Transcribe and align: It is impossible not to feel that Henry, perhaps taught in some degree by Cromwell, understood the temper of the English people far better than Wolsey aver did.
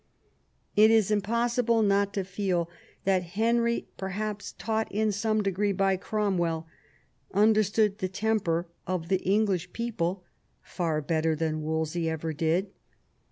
It 0.75 0.89
is 0.89 1.11
impossible 1.11 1.83
not 1.83 2.11
to 2.15 2.23
feel 2.23 2.67
that 3.03 3.21
Henry, 3.37 3.87
perhaps 3.97 4.53
taught 4.57 4.91
in 4.91 5.11
some 5.11 5.43
degree 5.43 5.73
by 5.73 5.95
Cromwell, 5.95 6.65
understood 7.35 7.99
the 7.99 8.09
temper 8.09 8.67
of 8.87 9.09
the 9.09 9.21
English 9.21 9.71
people 9.73 10.23
far 10.63 11.01
better 11.03 11.35
than 11.35 11.61
Wolsey 11.61 12.09
aver 12.09 12.33
did. 12.33 12.71